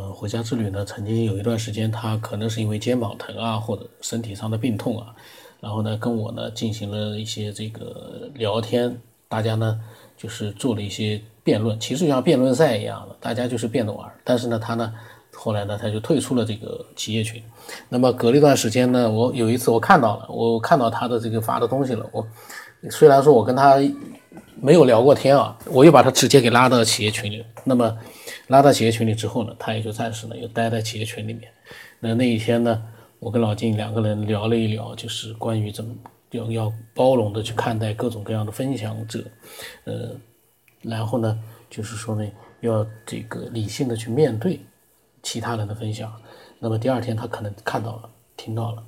[0.00, 5.14] 么回家之旅呢，曾经有一段时间，他可能是因为肩膀疼啊，或者身体上的病痛啊，
[5.60, 9.78] 然后呢，跟我呢进行了一些这个聊天，大家呢
[10.16, 14.10] 就是做了一些辩论，其实就像辩论赛一样的，大家就是辩着玩。
[14.24, 14.92] 但是呢，他呢
[15.34, 17.42] 后来呢，他就退出了这个企业群。
[17.90, 22.26] 那么隔了一段时间呢，我有一次我看到了，我看到他的这个发的东西了，我
[22.90, 23.78] 虽然说我跟他。
[24.62, 27.42] 没有聊过天啊，我又把他直接给拉到企业群里。
[27.64, 27.96] 那么
[28.50, 31.52] 拉到企业群里之后呢，他也就暂时呢又待在企业群里面。
[32.00, 32.82] 那那一天呢，
[33.20, 35.94] 我跟老金两个人聊了一聊，就是关于怎么
[36.32, 39.24] 要要包容的去看待各种各样的分享者，
[39.84, 40.16] 呃，
[40.82, 41.38] 然后呢，
[41.70, 44.58] 就是说呢，要这个理性的去面对
[45.22, 46.12] 其他人的分享。
[46.58, 48.82] 那么第二天他可能看到了，听到了，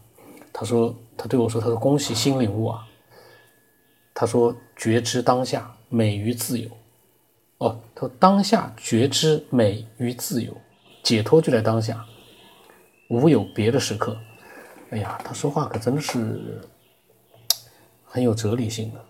[0.53, 2.87] 他说他对我说，他说恭喜新领悟啊。
[4.15, 6.69] 他说：“觉知当下美于自由。”
[7.57, 10.53] 哦，说：“当下觉知美与自由，
[11.05, 12.05] 解脱就在当下，
[13.09, 14.17] 无有别的时刻。”
[14.91, 16.61] 哎呀，他说话可真的是
[18.05, 19.01] 很有哲理性的。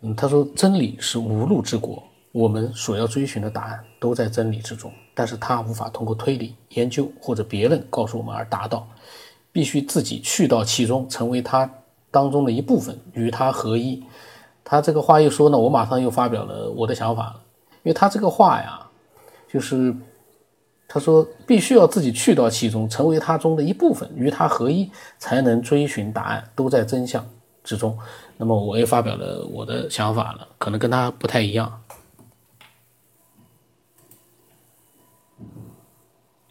[0.00, 2.02] 嗯，他说：“真理是无路之国，
[2.32, 8.88] 我们所要追寻的答案都在真理之中，但是他无法通过推理、研究或者别人告诉我们而达到，
[9.52, 11.70] 必须自己去到其中，成为他
[12.10, 14.02] 当中的一部分，与他合一。”
[14.68, 17.40] 他这个话一说呢，我马上又发表了我的想法了，
[17.86, 18.80] 因为他这个话呀，
[19.46, 19.94] 就是
[20.88, 27.24] 他说必须要自己去到其中，成为他中的一部分，与他合一，才能追寻答案，都在真相
[27.62, 27.96] 之中。
[28.36, 31.80] 那么我也发表了我的想法了，可能跟他不太一样。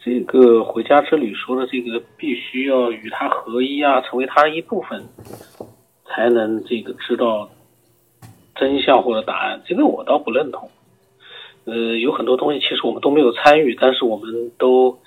[0.02, 5.04] 这个回家之旅说的这个必须要与他合一啊，成为他的一部分，
[6.08, 7.50] 才能这个知道。
[8.58, 10.70] 真相或者答案，这个我倒不认同。
[11.66, 15.00] 呃，有很多东西其实我们都没有参与，但是我们都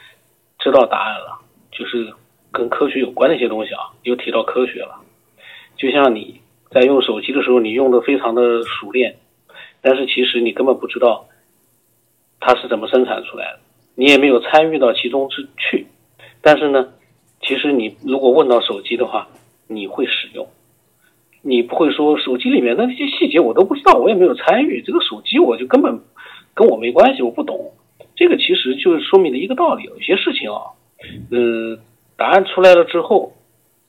[0.59, 2.13] 知道答案了，就是
[2.51, 5.01] 跟科学有关的一些东西啊，又提到科学了。
[5.77, 6.41] 就像你
[6.71, 9.17] 在用手机的时候，你用的非常的熟练，
[9.81, 11.29] 但是其实你根本不知道
[12.41, 13.61] 它是怎么生产出来的，
[13.95, 15.87] 你也没有参与到其中之去。
[16.43, 16.89] 但是呢，
[17.41, 19.29] 其实你如果问到手机的话，
[19.69, 20.49] 你会使用。
[21.43, 26.01] 你不会说手机里面的那些细节我都不知道，我也没有参与这个手机，我就根本
[26.59, 27.71] 跟我没关系，我不懂。
[28.17, 30.75] 这个其实就是说明的一个道理，有些事情啊，
[31.31, 31.79] 嗯，
[32.17, 33.35] 答案出来了之后，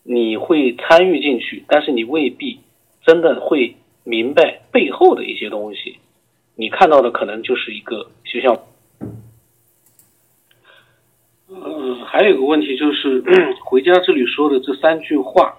[0.04, 2.60] 你会参与进去，但是你未必
[3.04, 5.98] 真的会明白背后的一些东西。
[6.56, 8.56] 你看到的可能就是一个，就像，
[11.50, 13.24] 嗯，还有一个问题就是
[13.66, 15.58] 回家之旅说的这三句话，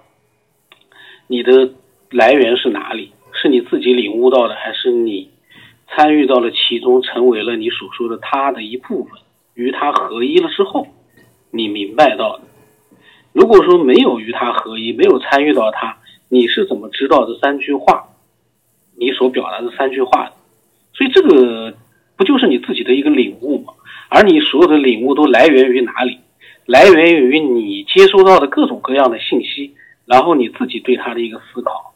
[1.27, 1.73] 你的。
[2.13, 3.13] 来源是哪里？
[3.31, 5.30] 是你自己领悟到的，还是你
[5.93, 9.19] 参与到了其中，成为了你所说的他的一部分，
[9.53, 10.87] 与他合一了之后，
[11.51, 12.43] 你明白到的？
[13.33, 15.97] 如果说没有与他合一，没有参与到他，
[16.29, 18.09] 你是怎么知道这三句话？
[18.95, 20.33] 你所表达的三句话的？
[20.93, 21.73] 所以这个
[22.15, 23.73] 不就是你自己的一个领悟吗？
[24.09, 26.19] 而你所有的领悟都来源于哪里？
[26.65, 29.73] 来源于你接收到的各种各样的信息，
[30.05, 31.93] 然后你自己对他的一个思考。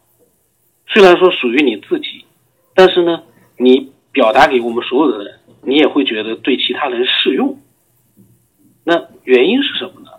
[0.88, 2.24] 虽然说属于你自己，
[2.74, 3.22] 但是呢，
[3.58, 7.58] 你表达给我们所有的人，你也会觉得对其他人适用。
[8.84, 10.10] 那原因是什么呢？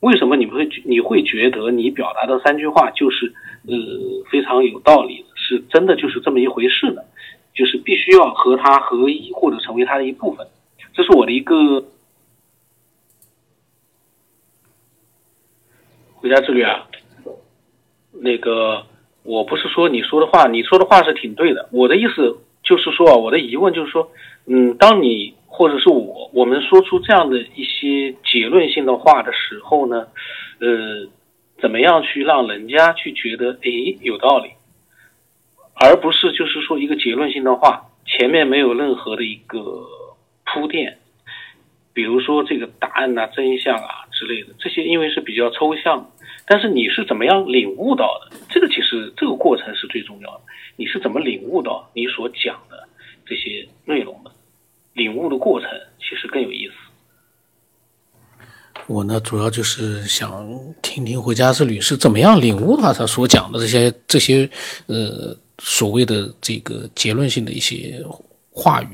[0.00, 3.32] 为什么你会你会觉得你表达的三句话就是
[3.66, 3.74] 呃
[4.30, 7.02] 非常有道理，是真的就是这么一回事呢？
[7.54, 10.46] 就是必须要和他合一，或者成为他的一部分。
[10.92, 11.84] 这是我的一个
[16.16, 16.86] 回家之旅啊，
[18.12, 18.86] 那个。
[19.26, 21.66] 我不是说你说的话，你说的话是挺对的。
[21.72, 24.10] 我的意思就是说啊，我的疑问就是说，
[24.46, 30.08] 嗯，当你或者是我，我们说出这样的一些结论性的话的时候呢，
[30.60, 31.06] 呃，
[31.60, 34.50] 怎么样去让人家去觉得诶有道理，
[35.74, 39.86] 而不是就是说一个结论性的话，前面没有任何的一个
[40.44, 40.98] 铺垫，
[41.92, 46.10] 比如说这个答案呐、真相啊之类的，这些因为是比较抽象。
[46.46, 48.36] 但是你是怎么样领悟到的？
[48.50, 50.40] 这个其实这个过程是最重要的。
[50.76, 52.88] 你是怎么领悟到你所讲的
[53.24, 54.30] 这些内容的？
[54.92, 55.68] 领悟的过程
[55.98, 56.74] 其实更有意思。
[58.86, 60.46] 我呢，主要就是想
[60.82, 64.48] 听听回家之旅是怎么样领悟他他所讲的这些这些
[64.86, 68.04] 呃所谓的这个结论性的一些。
[68.56, 68.88] 话语，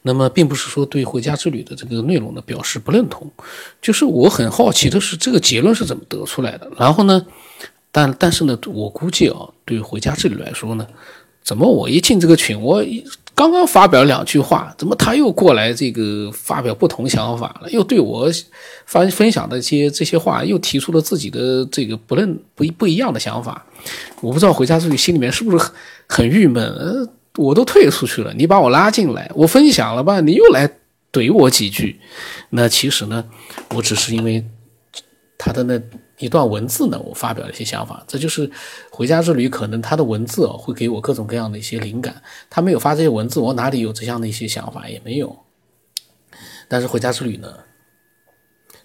[0.00, 3.30] 那么并不是说对回家之旅的这个内容呢表示不认同，
[3.82, 6.66] 就是我很好奇的是这个结论是怎么得出来的。
[6.78, 7.24] 然后呢，
[7.92, 10.86] 但但是呢，我估计啊，对于回家之旅来说呢，
[11.42, 12.82] 怎么我一进这个群，我
[13.34, 17.70] 刚刚发表两句话，怎么他又过来这个发表不同想法了？
[17.70, 18.30] 又对我
[18.86, 23.66] 分分享的一些这些话，又提出了自己的这个不认不不一样的想法。
[24.22, 25.74] 我不知道回家之旅心里面是不是很
[26.08, 26.64] 很郁闷？
[26.64, 27.06] 呃，
[27.38, 30.68] 我都退出去了，你把我拉进来，我分享了吧，你又来
[31.12, 32.00] 怼我几句。
[32.50, 33.24] 那其实呢，
[33.74, 34.44] 我只是因为
[35.38, 35.80] 他的那。
[36.18, 38.48] 一段文字呢，我发表了一些想法，这就是
[38.88, 39.48] 回家之旅。
[39.48, 42.22] 可能他的文字哦会给我各种各样的一些灵感。
[42.48, 45.36] 他没有发这些文字，我哪里有这样的一些想法也没有。
[46.68, 47.52] 但是回家之旅呢，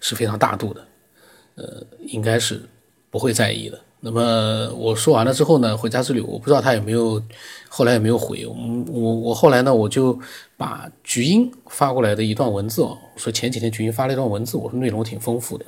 [0.00, 0.84] 是非常大度的，
[1.54, 2.68] 呃，应该是
[3.10, 3.78] 不会在意的。
[4.02, 7.22] 那么我说完了之后呢，回家之旅我不知道他有没有
[7.68, 8.56] 后来有没有回我。
[8.88, 10.18] 我我后来呢，我就
[10.56, 15.66] 把菊英发过来的一段文字哦，说前几天菊英发了一段文字，我说内容挺丰富的。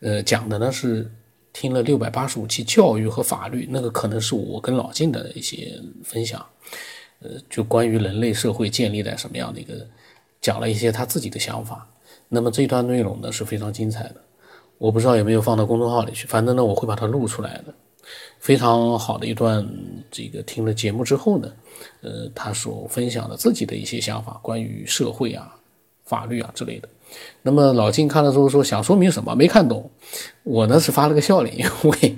[0.00, 1.08] 呃，讲的呢是
[1.52, 6.44] 听了六百八十五期教育和法律，那个可能是我跟老晋的一些分享，
[7.20, 9.86] 呃，就关于人类社会建立在什么样的一个，
[10.40, 11.86] 讲了一些他自己的想法。
[12.28, 14.16] 那么这段内容呢是非常精彩的，
[14.82, 17.72] 我不知道有没有放到公众号里去，反正呢我会把它录出来的。
[18.40, 19.64] 非常好的一段，
[20.10, 21.48] 这个听了节目之后呢，
[22.00, 25.54] 呃，他所分享的自己的一些想法，关于社会啊、
[26.04, 26.88] 法律啊之类的。
[27.42, 29.88] 那么老金看了之后说想说明什么没看懂，
[30.42, 32.16] 我呢是发了个笑脸，因为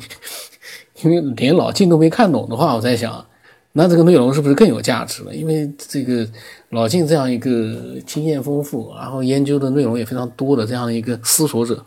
[1.02, 3.26] 因为连老金都没看懂的话，我在想，
[3.72, 5.34] 那这个内容是不是更有价值了？
[5.34, 6.26] 因为这个
[6.70, 11.84] 老金这样一个经验丰富，然后研究的内容也非常多的这样的一个思索者，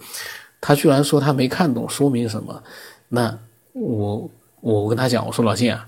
[0.60, 2.64] 他居然说他没看懂，说明什么？
[3.10, 3.40] 那
[3.74, 4.30] 我
[4.62, 5.88] 我跟他讲，我说老金啊，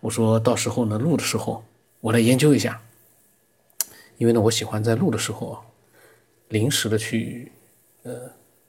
[0.00, 1.64] 我说到时候呢录的时候
[2.00, 2.80] 我来研究一下，
[4.16, 5.60] 因为呢我喜欢在录的时候啊。
[6.50, 7.52] 临时的去，
[8.04, 8.10] 呃，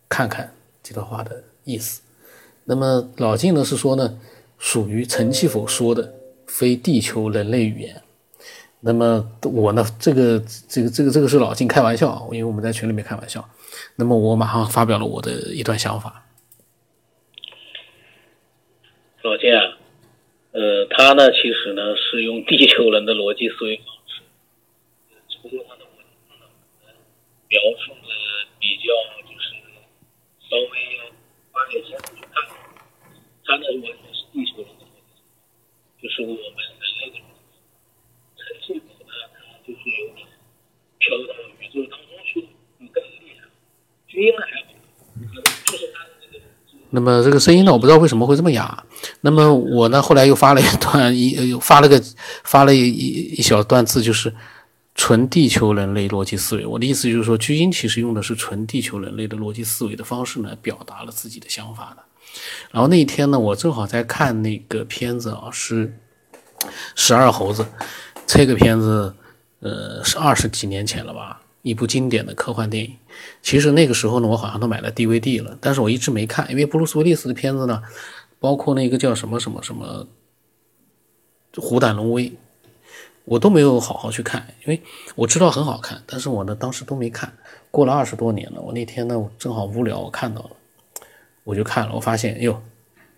[0.10, 0.54] 看看
[0.84, 2.02] 这段话的意思。
[2.66, 4.20] 那么老晋呢是说呢，
[4.58, 6.14] 属于陈其否说的
[6.46, 8.02] 非地球人类语言。
[8.82, 13.48] 那么我呢，这个这个这个这个是老晋开玩笑，因为我们在群里面开玩笑。
[13.96, 16.26] 那么我马上发表了我的一段想法。
[19.22, 19.78] 老晋啊，
[20.52, 24.22] 呃，他呢其实呢是用地球人的逻辑思维方式，
[27.50, 28.08] 描述的
[28.60, 28.84] 比较
[29.28, 29.56] 就是
[30.50, 31.06] 稍微要
[31.52, 32.32] 花点心思去看，
[33.44, 35.20] 他呢完全是地球人的逻辑
[36.02, 36.42] 就是我们人
[37.02, 37.18] 类的
[38.38, 39.38] 陈气口呢，它
[39.68, 40.26] 就是有点
[40.98, 42.09] 飘到宇宙当中，
[44.22, 46.44] 音还好，就是它的这个。
[46.92, 48.84] 那么这个声音呢，我不知道为什么会这么哑。
[49.22, 52.02] 那么我呢，后来又发了一段一，又发了个
[52.44, 52.90] 发了一
[53.38, 54.34] 一小段字，就是。
[54.96, 62.04] 纯地球人类逻辑思维，我的意思就是说，巨婴其实用的是纯地球人类的逻辑思维的方式呢，表达了自己的想法的。
[62.72, 65.88] 然后那一天呢，我正好在看那个片子啊，是
[66.96, 67.64] 《十二猴子》
[68.28, 69.16] 这个片子，
[69.62, 72.96] 呃，是二十几年前了吧，一部经典的科幻电影。
[73.42, 77.82] 其实那个时候呢，我好像都买了 DVD 了，但是我一直没看，因为布鲁斯威利斯的片子呢，
[78.40, 80.08] 包括那个叫什么什么什么
[81.62, 82.30] 《虎胆龙威》。
[83.26, 84.82] 我都没有好好去看，因为
[85.14, 87.32] 我知道很好看，但是我呢当时都没看。
[87.70, 90.50] 过了二十多年了，我那天呢我正好无聊，我看到了，
[91.44, 91.94] 我就看了。
[91.94, 92.60] 我发现哟，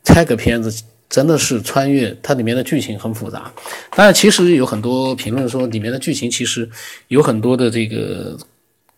[0.03, 3.51] 这个片子真的是穿越，它里面的剧情很复杂。
[3.93, 6.67] 当然，其实有很多评论说里面的剧情其实
[7.09, 8.37] 有很多的这个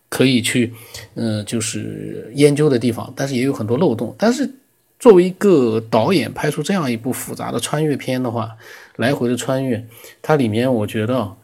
[0.08, 0.72] 可以去
[1.16, 4.14] 嗯就是研究的地方，但是也有很多漏洞。
[4.16, 4.48] 但是
[5.00, 8.48] 作为一个导演拍出这样一部复杂的穿越片的话，
[8.94, 9.84] 来回的穿越，
[10.22, 11.36] 它里面我觉得，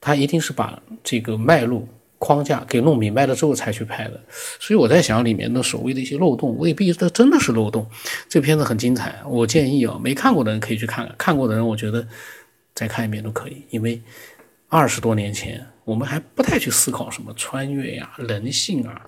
[0.00, 1.86] 它一定是把这个脉络
[2.22, 4.20] 框架给弄明白了之后才去拍的。
[4.60, 7.84] 所以我在想，里面的所谓的一些漏洞，未必它真的是漏洞。
[8.28, 12.06] 这片子很精彩，我建议啊，没看过的人可以去看看，看过的人我觉得
[12.74, 13.64] 再看一遍都可以。
[13.70, 14.00] 因为
[14.68, 19.04] 二十多年前，我们还不太去思考什么穿越呀、人性啊，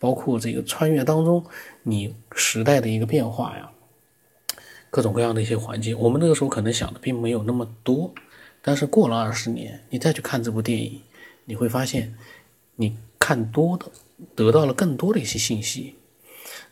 [0.00, 1.44] 包括这个穿越当中
[1.84, 3.70] 你时代的一个变化呀。
[4.90, 8.14] 各种各样的一些环境，我们那个时候可能想的并没有那么多，
[8.62, 11.02] 但是过了二十年，你再去看这部电影，
[11.44, 12.14] 你会发现，
[12.76, 13.86] 你看多的，
[14.34, 15.96] 得到了更多的一些信息，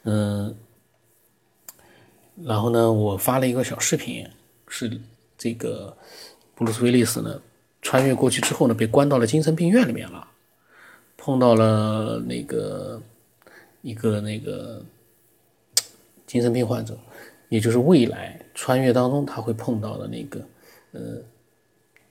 [0.05, 0.55] 嗯，
[2.43, 4.27] 然后呢，我发了一个小视频，
[4.69, 5.01] 是
[5.37, 5.97] 这个
[6.55, 7.41] 布鲁斯威利斯呢，
[7.83, 10.29] 穿越过去之后呢，被关到了精神病院里面了，
[11.17, 13.03] 碰到了那个
[13.83, 14.85] 一个那个
[16.27, 16.97] 精神病患者。
[17.51, 20.41] 也就是未来穿越当中他会碰到的那个，
[20.91, 21.23] 呃，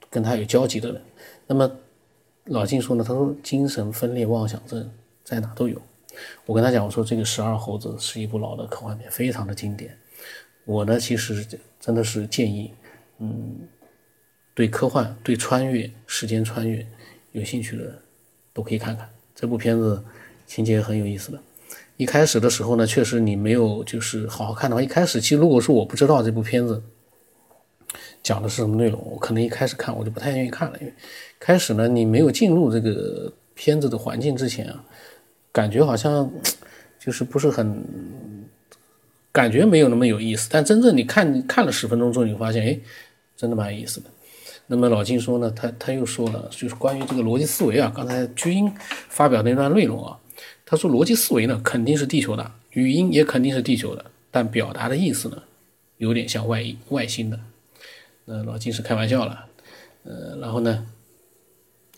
[0.10, 1.02] 跟他有交集的人。
[1.48, 1.70] 那么
[2.46, 4.92] 老金说呢，他说精神分裂妄想症
[5.24, 5.82] 在哪都有。
[6.46, 9.98] 我跟他讲，我说这个十二猴子是一部老的科幻片，非常的经典。
[10.66, 11.46] 我呢其实
[11.80, 12.72] 真的是建议，
[13.20, 13.60] 嗯，
[14.54, 16.86] 对科幻、对穿越、时间穿越
[17.32, 17.98] 有兴趣的
[18.54, 20.04] 都可以看看这部片子，
[20.46, 21.40] 情节很有意思的。
[21.96, 26.84] 一开始的时候呢，确实你没有就是好好看的话，一开始其实如果说我不知道这部片子
[28.24, 30.94] 讲的是什么内容，我可能一开始看我就不太愿意看了，因为
[31.40, 34.84] 开始呢你没有进入这个片子的环境之前啊，
[35.52, 36.32] 感觉好像
[36.98, 37.84] 就是不是很，
[39.32, 40.48] 感觉没有那么有意思。
[40.50, 42.80] 但真正你看看了十分钟之后，你发现哎，
[43.36, 44.10] 真的蛮有意思的。
[44.68, 48.74] 那么老金说呢，他他又说了，就是关于这个逻辑思维啊，刚才居英
[49.10, 50.18] 发表那段内容啊。
[50.66, 55.38] 他说：“逻辑思维呢，肯定是地球的，语音也肯定是地球的，但表达的意思呢，
[55.98, 57.40] 有点像外外星的。”
[58.26, 59.50] 那老金是开玩笑了，
[60.04, 60.86] 呃，然后呢，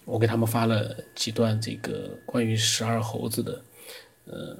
[0.05, 3.62] 我给他们发了几段这个关于十二猴子的
[4.25, 4.58] 呃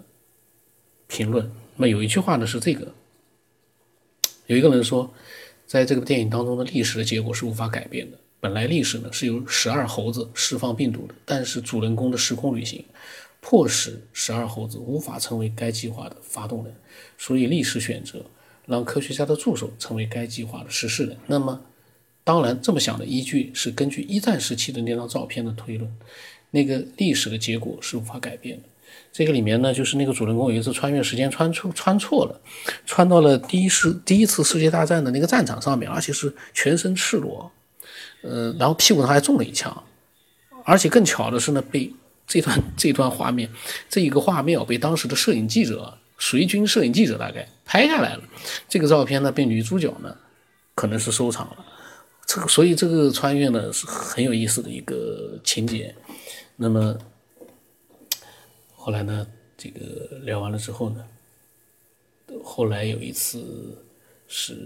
[1.08, 1.52] 评论。
[1.76, 2.92] 那有一句话呢是这个，
[4.48, 5.14] 有一个人说，
[5.66, 8.18] 在这个电影当中的历史的结果是无法改变的。
[8.40, 12.86] 本来历史呢是由十二猴子释放病毒的，但是主人公的时空旅行。
[13.42, 16.76] 迫使十二猴子无法成为该计划的发动人，
[17.16, 18.26] 所以历史选择
[18.68, 21.18] 让科学家的助手成为该计划的实施人。
[21.28, 21.62] 那么，
[22.24, 25.92] 当然这么想的依据是根据一战时期的那张照片的推论，
[26.52, 28.64] 那个历史的结果是无法改变的。
[29.12, 32.42] 这个里面呢，就是那个主人公有一次穿越时间穿错穿错了，
[32.86, 37.52] 穿到了第一世第一次世界大战的那个战场上面，而且是全身赤裸，
[38.22, 39.84] 呃，然后屁股上还中了一枪，
[40.64, 41.92] 而且更巧的是呢被。
[42.28, 43.48] 这段这段画面，
[43.88, 48.24] 这一个画面被当时的摄影记者，随军摄影记者大概拍下来了。
[48.68, 50.18] 这个照片呢，被女主角呢，
[50.74, 51.66] 可能是收藏了。
[52.26, 55.96] 这个，所以这个穿越呢是很有意思的一个情节。
[56.56, 56.98] 那么
[58.76, 61.06] 后来呢，这个聊完了之后呢，
[62.44, 63.78] 后来有一次
[64.28, 64.58] 是，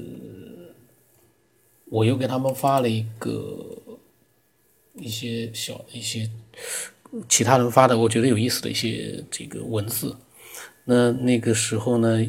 [1.86, 3.78] 我又给他们发了一个
[4.96, 6.30] 一些小的一些。
[7.28, 10.16] 其他人发的我觉得有意思的一些这个文字，
[10.90, 12.26] 那那个时候呢，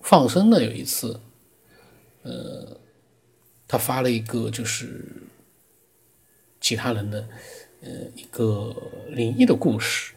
[0.00, 1.20] 放生的有一次，
[2.22, 2.80] 呃，
[3.66, 5.04] 他发了一个就是
[6.58, 7.28] 其他人的
[7.82, 8.74] 呃一个
[9.10, 10.14] 灵异的故事，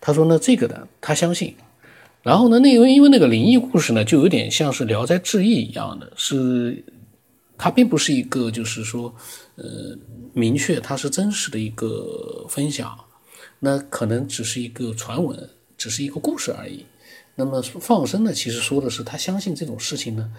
[0.00, 1.54] 他说呢这个呢他相信，
[2.22, 6.82] 然后呢那因为因为那个灵异故事呢就有点像是《聊斋志异》一样的，是
[7.58, 9.14] 它并不是一个就是说
[9.56, 9.98] 呃。
[10.36, 12.94] 明确它是真实的一个分享，
[13.58, 16.84] 那可能只是一个传闻，只是一个故事而已。
[17.34, 20.30] 那么放生呢，其实说的是他相信这种事情呢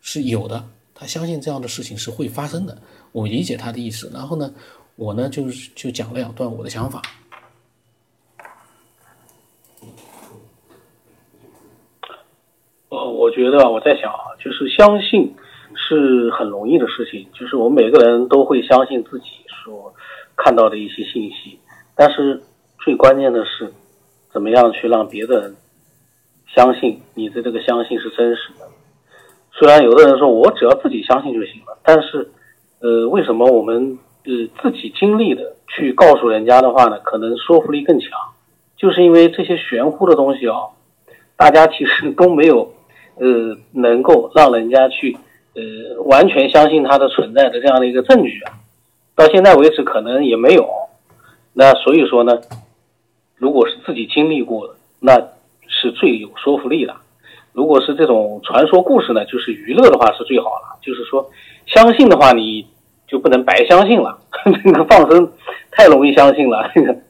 [0.00, 2.78] 是有的，他相信这样的事情是会发生的。
[3.12, 4.52] 我理解他的意思，然后呢，
[4.96, 7.02] 我呢就是就讲了两段我的想法。
[12.88, 15.34] 呃，我觉得我在想啊，就是相信
[15.74, 19.26] 是很容易的事情，就是我们每个人都会相信自己。
[19.64, 19.94] 所
[20.36, 21.58] 看到的一些信息，
[21.94, 22.42] 但是
[22.80, 23.72] 最关键的是，
[24.34, 25.56] 怎么样去让别的人
[26.54, 28.66] 相信你的这个相信是真实的？
[29.52, 32.28] 虽然有的人说我只要自己相信就行了，但是，
[32.80, 36.98] 呃，为什么我们呃自己经历的去告诉人家的话呢？
[36.98, 38.10] 可能说服力更强，
[38.76, 40.56] 就是因为这些玄乎的东西啊，
[41.36, 42.74] 大家其实都没有
[43.14, 45.16] 呃能够让人家去
[45.54, 48.58] 呃完全相信它的存在的这样的一个证据啊。
[49.14, 50.68] 到现在为止，可能也没有。
[51.52, 52.40] 那所以说呢，
[53.36, 55.28] 如果是自己经历过的，那
[55.66, 56.96] 是最有说服力的。
[57.52, 60.78] 如果是这种传说故事呢，就是娱乐的话是最好了。
[60.82, 61.30] 就是说，
[61.66, 62.66] 相信的话，你
[63.06, 64.20] 就不能白相信了。
[64.64, 65.32] 这个放生
[65.70, 66.70] 太容易相信了。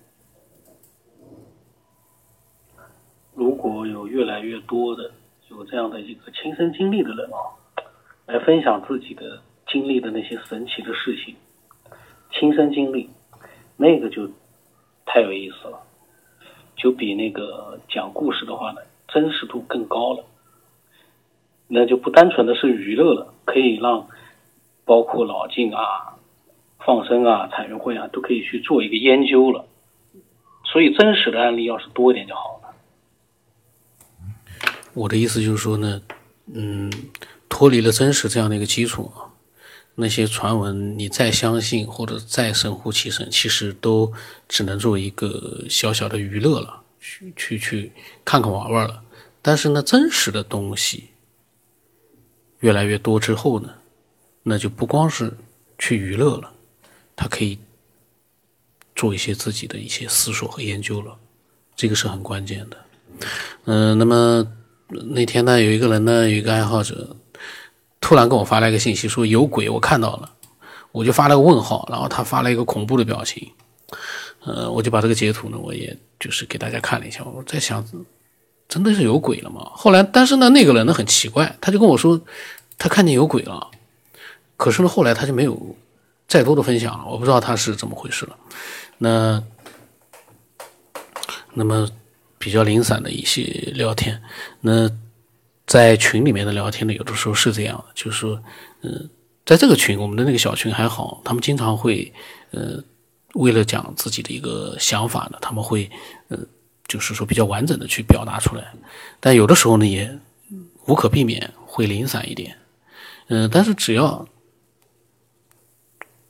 [3.34, 5.10] 如果有越来越多的
[5.48, 7.38] 有这样的一个亲身经历的人啊，
[8.26, 11.34] 来分享自己的经历的那些神奇的事情。
[12.32, 13.08] 亲身经历，
[13.76, 14.28] 那个就
[15.06, 15.80] 太有意思了，
[16.76, 20.24] 就比那个讲故事的话呢，真实度更高了。
[21.66, 24.06] 那就不单纯的是娱乐了，可以让
[24.84, 26.16] 包括老静啊、
[26.78, 29.66] 放生啊、彩云会啊，都可以去做一个研究了。
[30.64, 32.74] 所以真实的案例要是多一点就好了。
[34.92, 36.02] 我的意思就是说呢，
[36.52, 36.92] 嗯，
[37.48, 39.33] 脱离了真实这样的一个基础啊。
[39.96, 44.12] 那些传闻，你再相信或者再神乎其神，其实都
[44.48, 47.92] 只能作为一个小小的娱乐了，去去去
[48.24, 49.02] 看看玩玩了。
[49.40, 51.10] 但是呢，真实的东西
[52.58, 53.74] 越来越多之后呢，
[54.42, 55.32] 那就不光是
[55.78, 56.52] 去娱乐了，
[57.14, 57.56] 他可以
[58.96, 61.16] 做一些自己的一些思索和研究了，
[61.76, 62.76] 这个是很关键的。
[63.66, 64.44] 嗯，那么
[64.88, 67.16] 那天呢，有一个人呢，有一个爱好者。
[68.04, 70.30] 突然跟我发来一个信息说有鬼，我看到了，
[70.92, 73.50] 我就发了个问号，然后他发了一个恐怖的表情，
[74.44, 77.82] 呃，我就把这个截图呢，我也就是给大家看了一下，我在想，
[78.68, 79.70] 真的是有鬼了吗？
[79.72, 82.20] 后来，但是呢，那个人呢很奇怪，他就跟我说
[82.76, 83.70] 他看见有鬼了，
[84.58, 85.74] 可是呢，后来他就没有
[86.28, 88.36] 再多的分享了，我不知道他是怎么回事了。
[88.98, 89.42] 那
[91.54, 91.88] 那么
[92.36, 94.20] 比较零散的一些聊天，
[94.60, 94.90] 那。
[95.66, 98.42] 在群里面的聊天呢，有的时候是这样，就是说，
[98.82, 99.08] 嗯，
[99.46, 102.12] 在这个群，我们的那个小群还好，他们经常会，
[102.50, 102.78] 呃，
[103.32, 105.90] 为了讲自己的一个想法呢，他们会，
[106.28, 106.38] 呃，
[106.86, 108.74] 就是说比较完整的去表达出来。
[109.20, 110.18] 但有的时候呢，也
[110.86, 112.58] 无可避免会零散一点，
[113.28, 114.28] 嗯，但是只要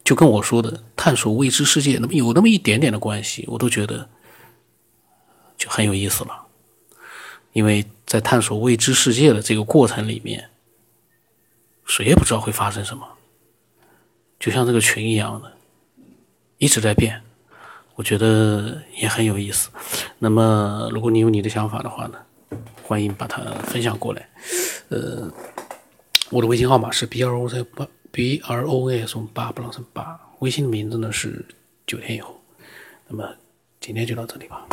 [0.04, 4.08] 就跟我说的探索未知世界，那么有那么一点点的关系，我都觉得
[5.58, 6.46] 就很有意思了，
[7.52, 7.84] 因为。
[8.14, 10.48] 在探索未知世界的这个过程里面，
[11.84, 13.04] 谁也不知道会发生什么，
[14.38, 15.52] 就像这个群一样的，
[16.58, 17.20] 一直在变，
[17.96, 19.68] 我觉得也很有意思。
[20.20, 22.18] 那么，如果你有你的想法的话呢，
[22.84, 24.28] 欢迎把它分享过来。
[24.90, 25.28] 呃，
[26.30, 31.44] 我的微信号码是 b r o c 八 b r o a s 八不浪声八，微信的名字呢是
[31.84, 32.40] 九天以后。
[33.08, 33.28] 那么
[33.80, 34.64] 今天就到这里吧。